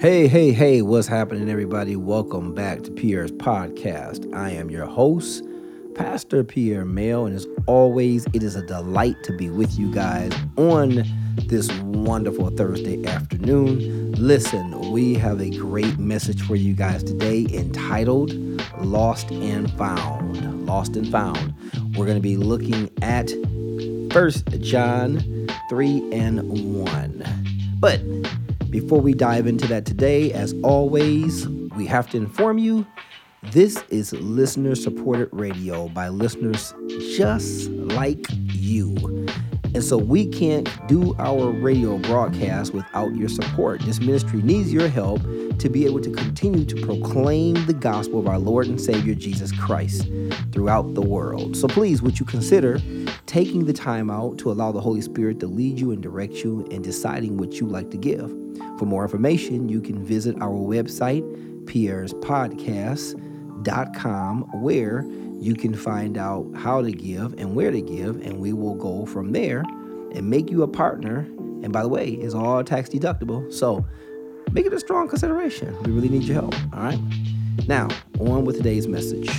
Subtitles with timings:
[0.00, 1.94] Hey, hey, hey, what's happening, everybody?
[1.94, 4.34] Welcome back to Pierre's podcast.
[4.34, 5.44] I am your host,
[5.94, 10.32] Pastor Pierre Mail, and as always, it is a delight to be with you guys
[10.56, 11.04] on
[11.48, 14.12] this wonderful Thursday afternoon.
[14.12, 18.32] Listen, we have a great message for you guys today entitled
[18.78, 20.64] Lost and Found.
[20.64, 21.52] Lost and Found.
[21.94, 23.30] We're going to be looking at
[24.14, 26.40] First John 3 and
[26.74, 27.76] 1.
[27.78, 28.00] But
[28.70, 32.86] before we dive into that today, as always, we have to inform you
[33.44, 36.74] this is listener supported radio by listeners
[37.16, 38.94] just like you.
[39.72, 43.80] And so we can't do our radio broadcast without your support.
[43.82, 45.22] This ministry needs your help
[45.58, 49.52] to be able to continue to proclaim the gospel of our Lord and Savior Jesus
[49.52, 50.08] Christ
[50.52, 51.56] throughout the world.
[51.56, 52.78] So please, would you consider
[53.30, 56.66] taking the time out to allow the Holy Spirit to lead you and direct you
[56.72, 58.28] in deciding what you like to give?
[58.76, 61.22] For more information, you can visit our website,
[61.66, 65.04] pierrespodcast.com, where
[65.38, 69.06] you can find out how to give and where to give, and we will go
[69.06, 69.62] from there
[70.12, 71.18] and make you a partner.
[71.62, 73.54] And by the way, it's all tax deductible.
[73.54, 73.86] So
[74.50, 75.80] make it a strong consideration.
[75.84, 76.56] We really need your help.
[76.74, 76.98] All right.
[77.68, 79.30] Now, on with today's message.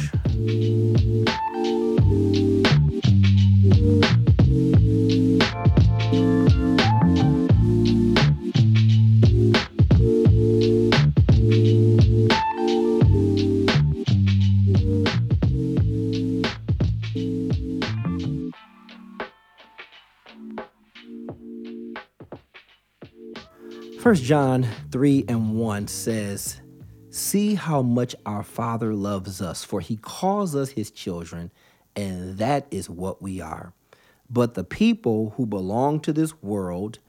[24.02, 26.60] First John 3 and 1 says,
[27.12, 31.52] See how much our Father loves us, for he calls us his children,
[31.96, 33.74] and that is what we are.
[34.34, 37.00] But the people who belong to this world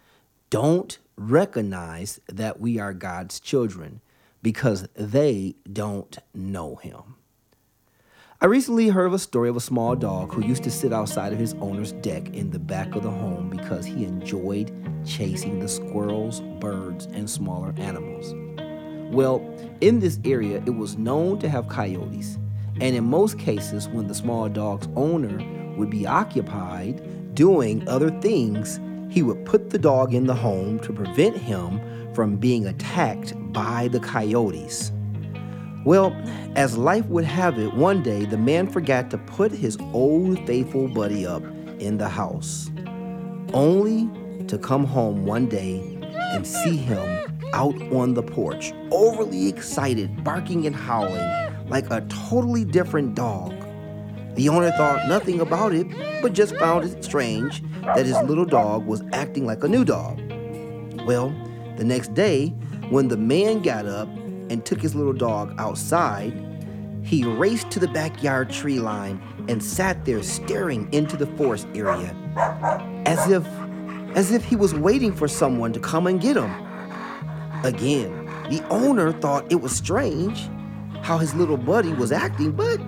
[0.50, 4.00] don't recognize that we are God's children
[4.42, 7.14] because they don't know him.
[8.40, 11.32] I recently heard of a story of a small dog who used to sit outside
[11.32, 14.72] of his owner's deck in the back of the home because he enjoyed
[15.06, 18.34] chasing the squirrels, birds, and smaller animals.
[19.14, 19.48] Well,
[19.80, 22.36] in this area, it was known to have coyotes,
[22.80, 25.38] and in most cases, when the small dog's owner
[25.76, 30.92] would be occupied doing other things, he would put the dog in the home to
[30.92, 31.80] prevent him
[32.14, 34.90] from being attacked by the coyotes.
[35.84, 36.16] Well,
[36.54, 40.88] as life would have it, one day the man forgot to put his old faithful
[40.88, 41.42] buddy up
[41.78, 42.70] in the house,
[43.52, 44.08] only
[44.46, 45.80] to come home one day
[46.14, 52.64] and see him out on the porch, overly excited, barking and howling like a totally
[52.64, 53.54] different dog.
[54.34, 55.86] The owner thought nothing about it,
[56.22, 60.20] but just found it strange that his little dog was acting like a new dog.
[61.06, 61.34] Well,
[61.76, 62.48] the next day,
[62.90, 66.32] when the man got up and took his little dog outside,
[67.02, 72.16] he raced to the backyard tree line and sat there staring into the forest area
[73.06, 73.46] as if
[74.14, 76.50] as if he was waiting for someone to come and get him.
[77.64, 80.48] Again, the owner thought it was strange
[81.02, 82.80] how his little buddy was acting, but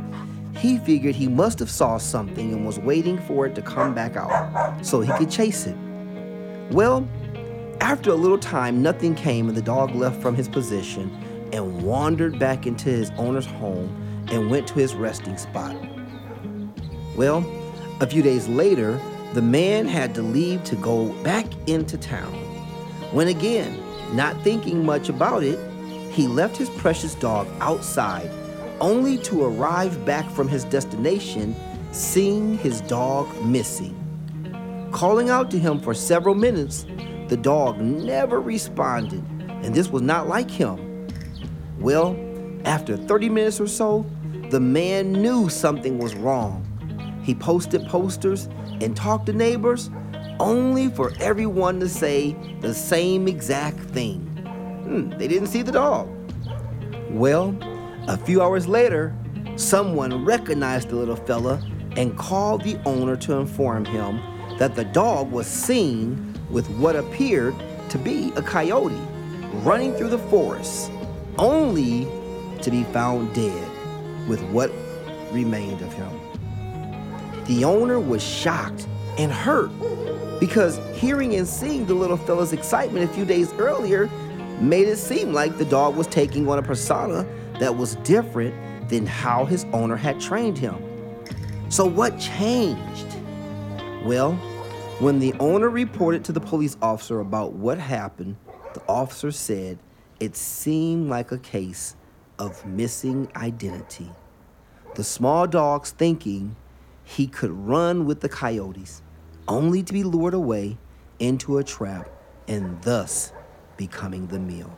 [0.56, 4.16] he figured he must have saw something and was waiting for it to come back
[4.16, 5.76] out so he could chase it.
[6.70, 7.06] Well,
[7.80, 11.10] after a little time, nothing came and the dog left from his position
[11.52, 15.76] and wandered back into his owner's home and went to his resting spot.
[17.16, 17.44] Well,
[18.00, 19.00] a few days later,
[19.34, 22.32] the man had to leave to go back into town.
[23.12, 23.78] When again,
[24.14, 25.58] not thinking much about it,
[26.14, 28.30] he left his precious dog outside,
[28.80, 31.54] only to arrive back from his destination
[31.90, 34.00] seeing his dog missing.
[34.92, 36.86] Calling out to him for several minutes,
[37.28, 39.22] the dog never responded,
[39.62, 41.08] and this was not like him.
[41.78, 42.16] Well,
[42.64, 44.06] after 30 minutes or so,
[44.50, 46.62] the man knew something was wrong.
[47.24, 48.48] He posted posters
[48.80, 49.90] and talked to neighbors
[50.40, 54.33] only for everyone to say the same exact thing.
[54.84, 56.08] Hmm, they didn't see the dog.
[57.10, 57.56] Well,
[58.06, 59.14] a few hours later,
[59.56, 61.62] someone recognized the little fella
[61.96, 64.20] and called the owner to inform him
[64.58, 67.54] that the dog was seen with what appeared
[67.88, 69.00] to be a coyote
[69.62, 70.90] running through the forest,
[71.38, 72.06] only
[72.60, 73.68] to be found dead
[74.28, 74.70] with what
[75.30, 76.10] remained of him.
[77.46, 78.86] The owner was shocked
[79.18, 79.70] and hurt
[80.40, 84.10] because hearing and seeing the little fella's excitement a few days earlier
[84.60, 87.26] made it seem like the dog was taking on a persona
[87.58, 88.54] that was different
[88.88, 90.76] than how his owner had trained him.
[91.68, 93.06] So, what changed?
[94.04, 94.34] Well,
[95.00, 98.36] when the owner reported to the police officer about what happened,
[98.74, 99.78] the officer said
[100.20, 101.96] it seemed like a case
[102.38, 104.10] of missing identity.
[104.94, 106.56] The small dog's thinking
[107.02, 109.02] he could run with the coyotes,
[109.48, 110.78] only to be lured away
[111.18, 112.08] into a trap
[112.46, 113.32] and thus
[113.76, 114.76] becoming the meal.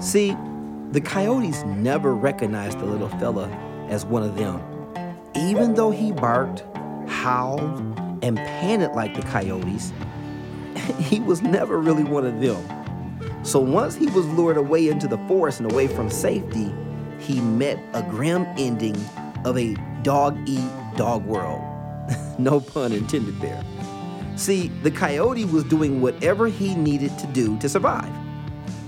[0.00, 0.36] See,
[0.90, 3.48] the coyotes never recognized the little fella
[3.88, 4.60] as one of them.
[5.34, 6.64] Even though he barked,
[7.08, 7.62] howled,
[8.22, 9.92] and panted like the coyotes,
[10.98, 13.44] he was never really one of them.
[13.44, 16.72] So once he was lured away into the forest and away from safety,
[17.18, 18.96] he met a grim ending
[19.44, 21.62] of a dog eat dog world.
[22.38, 23.62] no pun intended there.
[24.36, 28.12] See, the coyote was doing whatever he needed to do to survive.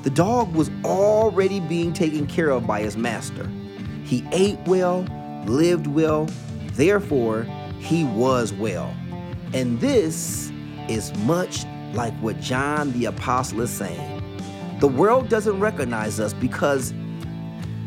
[0.03, 3.51] The dog was already being taken care of by his master.
[4.05, 5.07] He ate well,
[5.47, 6.29] lived well,
[6.73, 7.47] therefore,
[7.79, 8.95] he was well.
[9.53, 10.53] And this
[10.89, 11.65] is much
[11.95, 14.11] like what John the Apostle is saying.
[14.81, 16.93] The world doesn't recognize us because,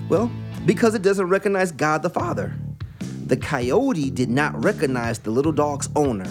[0.09, 0.31] well,
[0.65, 2.53] because it doesn't recognize God the Father.
[3.25, 6.27] The coyote did not recognize the little dog's owner.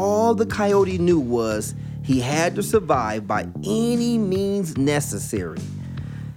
[0.00, 5.60] All the coyote knew was he had to survive by any means necessary.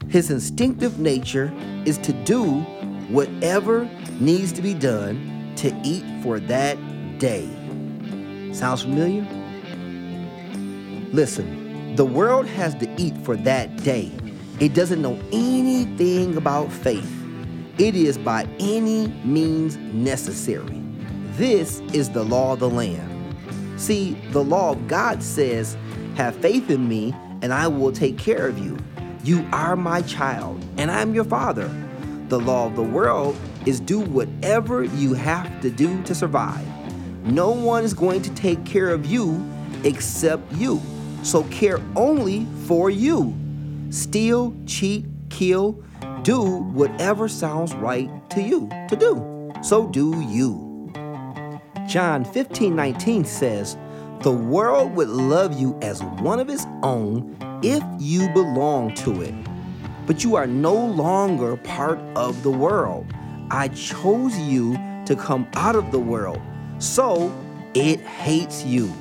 [0.10, 1.50] His instinctive nature
[1.86, 2.60] is to do
[3.08, 3.90] whatever
[4.20, 6.78] needs to be done to eat for that
[7.20, 7.48] day.
[8.52, 9.26] Sounds familiar?
[11.14, 14.12] Listen, the world has to eat for that day.
[14.60, 17.10] It doesn't know anything about faith.
[17.78, 20.82] It is by any means necessary.
[21.38, 23.13] This is the law of the land.
[23.84, 25.76] See, the law of God says,
[26.16, 28.78] Have faith in me, and I will take care of you.
[29.26, 31.70] You are my child, and I'm your father.
[32.30, 33.36] The law of the world
[33.66, 36.66] is do whatever you have to do to survive.
[37.26, 39.46] No one is going to take care of you
[39.84, 40.82] except you.
[41.22, 43.38] So care only for you
[43.90, 45.74] steal, cheat, kill,
[46.22, 49.52] do whatever sounds right to you to do.
[49.62, 50.63] So do you.
[51.88, 53.78] John 15 19 says,
[54.22, 59.34] The world would love you as one of its own if you belong to it.
[60.06, 63.06] But you are no longer part of the world.
[63.52, 64.74] I chose you
[65.06, 66.42] to come out of the world,
[66.80, 67.34] so
[67.74, 68.92] it hates you.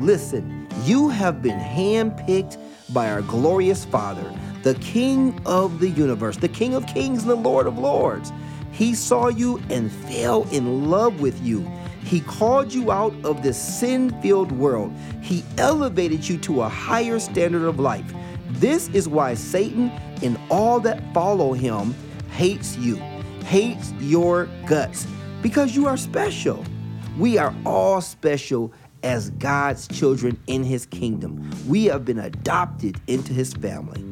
[0.00, 2.58] Listen, you have been handpicked
[2.92, 4.32] by our glorious Father,
[4.62, 8.32] the King of the universe, the King of kings and the Lord of lords.
[8.70, 11.70] He saw you and fell in love with you.
[12.04, 14.92] He called you out of this sin filled world.
[15.22, 18.12] He elevated you to a higher standard of life.
[18.50, 19.90] This is why Satan
[20.22, 21.94] and all that follow him
[22.30, 22.96] hates you,
[23.46, 25.06] hates your guts,
[25.42, 26.64] because you are special.
[27.18, 28.72] We are all special
[29.02, 31.50] as God's children in his kingdom.
[31.66, 34.02] We have been adopted into his family.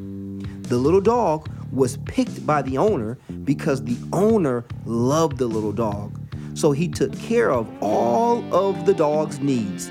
[0.62, 6.21] The little dog was picked by the owner because the owner loved the little dog.
[6.54, 9.90] So he took care of all of the dog's needs.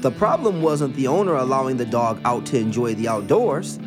[0.00, 3.78] The problem wasn't the owner allowing the dog out to enjoy the outdoors.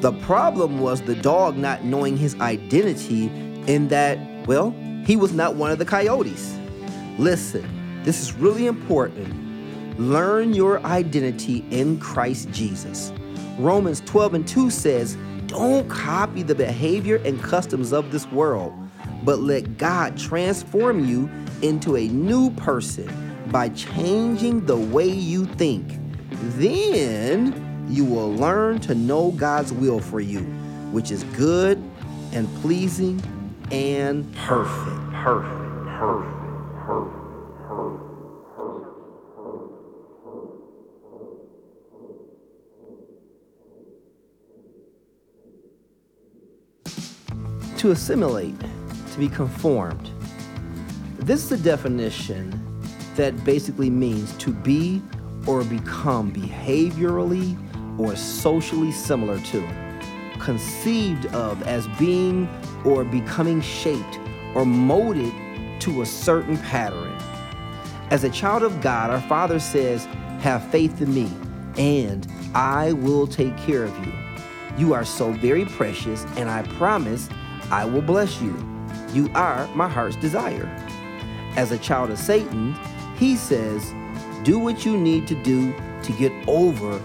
[0.00, 3.26] The problem was the dog not knowing his identity
[3.66, 4.70] in that, well,
[5.04, 6.56] he was not one of the coyotes.
[7.18, 9.48] Listen, this is really important
[9.98, 13.12] Learn your identity in Christ Jesus.
[13.58, 15.16] Romans 12 and 2 says,
[15.48, 18.72] Don't copy the behavior and customs of this world,
[19.24, 21.28] but let God transform you
[21.62, 23.08] into a new person
[23.50, 25.98] by changing the way you think.
[26.30, 30.40] Then you will learn to know God's will for you,
[30.92, 31.82] which is good
[32.32, 33.22] and pleasing
[33.70, 35.12] and perfect.
[35.12, 35.54] Perfect.
[35.96, 36.34] Perfect.
[36.86, 37.18] Perfect.
[47.78, 48.56] To assimilate,
[49.18, 50.10] to be conformed.
[51.18, 52.52] This is a definition
[53.16, 55.02] that basically means to be
[55.46, 57.56] or become behaviorally
[57.98, 59.68] or socially similar to,
[60.38, 62.48] conceived of as being
[62.84, 64.20] or becoming shaped
[64.54, 65.32] or molded
[65.80, 67.12] to a certain pattern.
[68.10, 70.04] As a child of God, our Father says,
[70.40, 71.30] Have faith in me,
[71.76, 74.12] and I will take care of you.
[74.78, 77.28] You are so very precious, and I promise
[77.70, 78.77] I will bless you.
[79.12, 80.66] You are my heart's desire.
[81.56, 82.74] As a child of Satan,
[83.16, 83.92] he says,
[84.44, 87.00] do what you need to do to get over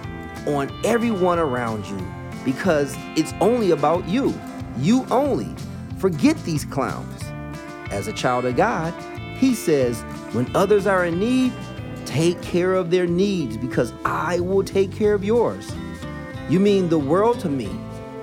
[0.45, 2.05] on everyone around you
[2.45, 4.33] because it's only about you.
[4.77, 5.53] You only.
[5.97, 7.23] Forget these clowns.
[7.91, 8.93] As a child of God,
[9.37, 10.01] he says,
[10.33, 11.53] when others are in need,
[12.05, 15.71] Take care of their needs because I will take care of yours.
[16.47, 17.69] You mean the world to me.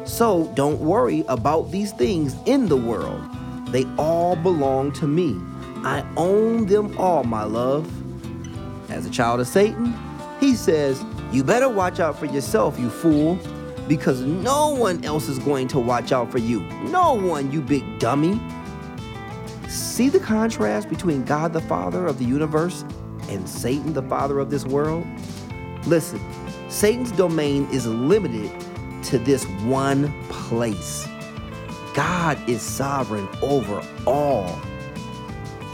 [0.05, 3.21] So don't worry about these things in the world.
[3.71, 5.41] They all belong to me.
[5.85, 7.91] I own them all, my love.
[8.91, 9.95] As a child of Satan,
[10.41, 13.39] he says, You better watch out for yourself, you fool,
[13.89, 16.61] because no one else is going to watch out for you.
[16.91, 18.41] No one, you big dummy.
[19.69, 22.85] See the contrast between God the Father of the universe
[23.29, 25.07] and Satan the Father of this world?
[25.87, 26.21] Listen,
[26.69, 28.51] Satan's domain is limited
[29.05, 31.07] to this one place.
[31.95, 34.61] God is sovereign over all.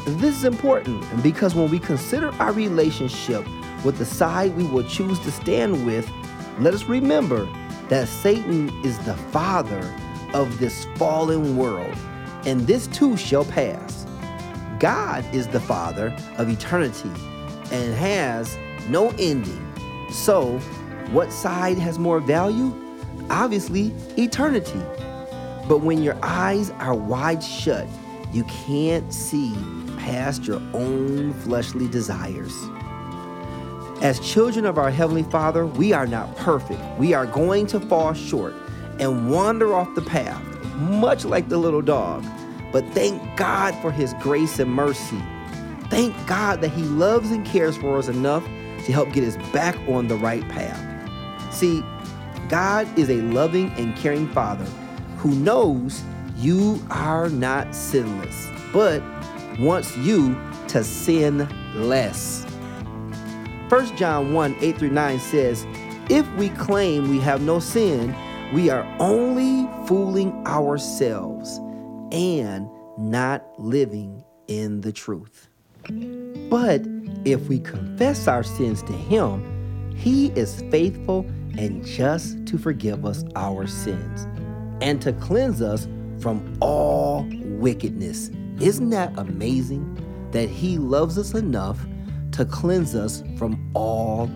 [0.07, 3.45] This is important because when we consider our relationship
[3.85, 6.11] with the side we will choose to stand with,
[6.59, 7.47] let us remember
[7.89, 9.95] that Satan is the father
[10.33, 11.95] of this fallen world,
[12.47, 14.07] and this too shall pass.
[14.79, 17.11] God is the father of eternity
[17.73, 18.57] and has
[18.89, 19.63] no ending.
[20.11, 20.59] So,
[21.11, 22.75] what side has more value?
[23.29, 24.81] Obviously, eternity.
[25.69, 27.89] But when your eyes are wide shut,
[28.33, 29.55] you can't see
[29.99, 32.55] past your own fleshly desires.
[34.03, 36.81] As children of our Heavenly Father, we are not perfect.
[36.99, 38.55] We are going to fall short
[39.01, 40.43] and wander off the path,
[40.77, 42.25] much like the little dog.
[42.73, 45.21] But thank God for His grace and mercy.
[45.89, 49.77] Thank God that He loves and cares for us enough to help get us back
[49.89, 50.81] on the right path.
[51.53, 51.83] See,
[52.49, 54.67] God is a loving and caring Father
[55.17, 56.03] who knows
[56.37, 59.03] you are not sinless, but
[59.59, 62.45] wants you to sin less.
[63.69, 65.67] 1 John 1 8 through 9 says,
[66.09, 68.15] If we claim we have no sin,
[68.53, 71.59] we are only fooling ourselves
[72.13, 72.69] and
[72.99, 75.49] not living in the truth.
[76.49, 76.83] But
[77.25, 81.27] if we confess our sins to Him, He is faithful
[81.59, 84.27] and just to forgive us our sins
[84.81, 85.89] and to cleanse us
[86.21, 87.27] from all
[87.59, 88.31] wickedness.
[88.61, 91.79] Isn't that amazing that He loves us enough
[92.33, 94.31] to cleanse us from all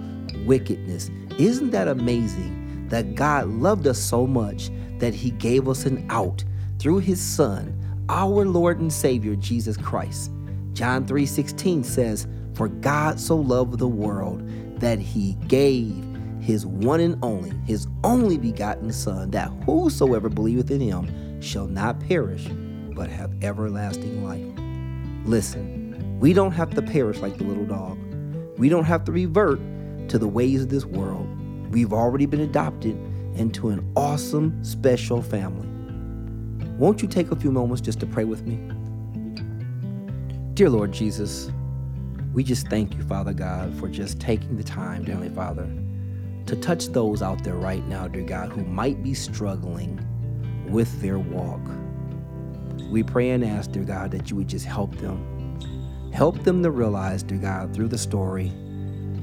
[0.47, 1.11] wickedness?
[1.39, 6.45] Isn't that amazing that God loved us so much that He gave us an out
[6.79, 7.77] through His Son,
[8.09, 10.31] our Lord and Savior, Jesus Christ?
[10.73, 14.43] John 3:16 says, "For God so loved the world
[14.81, 16.10] that He gave
[16.41, 22.01] his one and only, his only begotten Son, that whosoever believeth in him shall not
[22.01, 22.47] perish,
[22.95, 24.47] but have everlasting life.
[25.27, 27.99] Listen, we don't have to perish like the little dog.
[28.59, 29.61] We don't have to revert
[30.09, 31.27] to the ways of this world.
[31.71, 32.97] We've already been adopted
[33.35, 35.69] into an awesome, special family.
[36.77, 38.57] Won't you take a few moments just to pray with me?
[40.55, 41.51] Dear Lord Jesus,
[42.35, 45.69] we just thank you, Father God, for just taking the time, Heavenly Father,
[46.47, 50.05] to touch those out there right now, dear God, who might be struggling
[50.69, 51.61] with their walk.
[52.91, 56.11] We pray and ask, dear God, that you would just help them.
[56.13, 58.53] Help them to realize, dear God, through the story,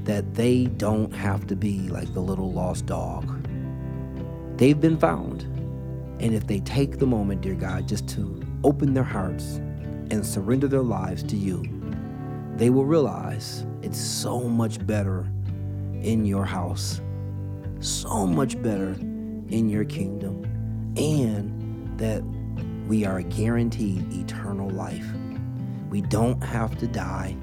[0.04, 3.46] that they don't have to be like the little lost dog.
[4.56, 5.42] They've been found.
[6.20, 9.56] And if they take the moment, dear God, just to open their hearts
[10.10, 11.62] and surrender their lives to you,
[12.56, 15.30] they will realize it's so much better
[16.02, 17.00] in your house
[17.80, 18.90] so much better
[19.48, 20.44] in your kingdom
[20.96, 22.22] and that
[22.88, 25.06] we are guaranteed eternal life.
[25.90, 27.36] We don't have to die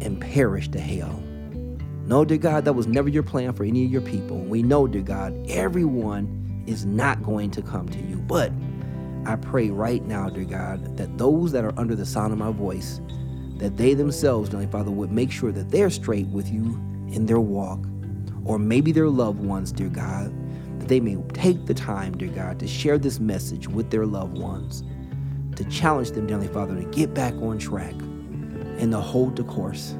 [0.00, 1.22] and perish to hell.
[2.06, 4.38] No, dear God, that was never your plan for any of your people.
[4.38, 8.16] We know, dear God, everyone is not going to come to you.
[8.16, 8.50] But
[9.26, 12.50] I pray right now, dear God, that those that are under the sound of my
[12.50, 13.00] voice,
[13.58, 16.62] that they themselves, dear Father, would make sure that they're straight with you
[17.10, 17.84] in their walk
[18.48, 20.32] or maybe their loved ones, dear God,
[20.80, 24.38] that they may take the time, dear God, to share this message with their loved
[24.38, 24.82] ones,
[25.56, 29.94] to challenge them, dearly Father, to get back on track and to hold the course.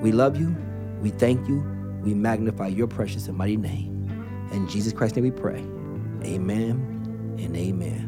[0.00, 0.56] We love you.
[1.02, 1.60] We thank you.
[2.02, 4.08] We magnify your precious and mighty name.
[4.52, 5.62] In Jesus Christ's name we pray.
[6.24, 8.06] Amen and amen.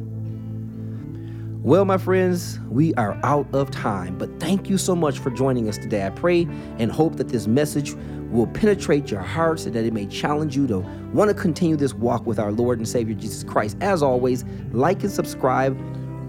[1.63, 5.69] Well, my friends, we are out of time, but thank you so much for joining
[5.69, 6.05] us today.
[6.05, 7.95] I pray and hope that this message
[8.33, 10.79] will penetrate your hearts and that it may challenge you to
[11.13, 13.77] want to continue this walk with our Lord and Savior Jesus Christ.
[13.81, 15.79] As always, like and subscribe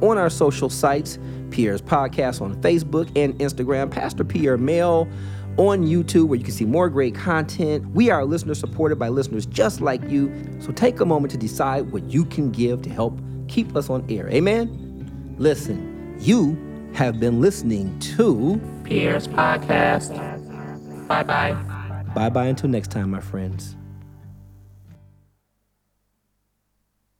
[0.04, 1.18] on our social sites
[1.50, 5.08] Pierre's Podcast on Facebook and Instagram, Pastor Pierre Mail
[5.58, 7.86] on YouTube, where you can see more great content.
[7.92, 10.34] We are listener supported by listeners just like you.
[10.60, 14.04] So take a moment to decide what you can give to help keep us on
[14.10, 14.30] air.
[14.30, 15.36] Amen?
[15.38, 16.58] Listen, you
[16.94, 20.18] have been listening to Pierre's Podcast.
[21.08, 21.73] Bye bye.
[22.14, 23.76] Bye bye until next time, my friends.